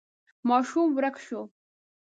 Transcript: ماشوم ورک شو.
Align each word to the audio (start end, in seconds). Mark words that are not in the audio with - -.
ماشوم 0.49 0.87
ورک 0.95 1.15
شو. 1.25 1.39